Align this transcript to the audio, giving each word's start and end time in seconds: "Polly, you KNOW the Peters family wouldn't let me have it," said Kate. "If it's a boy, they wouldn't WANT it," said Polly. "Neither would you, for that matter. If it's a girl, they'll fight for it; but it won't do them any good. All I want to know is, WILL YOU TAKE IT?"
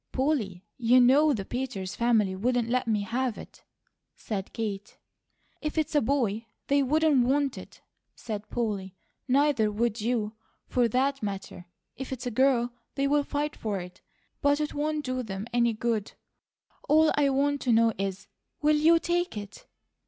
"Polly, 0.11 0.65
you 0.79 0.99
KNOW 0.99 1.33
the 1.35 1.45
Peters 1.45 1.95
family 1.95 2.35
wouldn't 2.35 2.67
let 2.67 2.87
me 2.87 3.01
have 3.01 3.37
it," 3.37 3.63
said 4.15 4.51
Kate. 4.51 4.97
"If 5.61 5.77
it's 5.77 5.93
a 5.93 6.01
boy, 6.01 6.47
they 6.69 6.81
wouldn't 6.81 7.23
WANT 7.23 7.55
it," 7.55 7.81
said 8.15 8.49
Polly. 8.49 8.95
"Neither 9.27 9.71
would 9.71 10.01
you, 10.01 10.33
for 10.65 10.87
that 10.87 11.21
matter. 11.21 11.67
If 11.97 12.11
it's 12.11 12.25
a 12.25 12.31
girl, 12.31 12.73
they'll 12.95 13.21
fight 13.23 13.55
for 13.55 13.79
it; 13.79 14.01
but 14.41 14.59
it 14.59 14.73
won't 14.73 15.05
do 15.05 15.21
them 15.21 15.45
any 15.53 15.73
good. 15.73 16.13
All 16.89 17.11
I 17.15 17.29
want 17.29 17.61
to 17.61 17.71
know 17.71 17.93
is, 17.99 18.27
WILL 18.59 18.77
YOU 18.77 18.97
TAKE 18.97 19.37
IT?" 19.37 19.67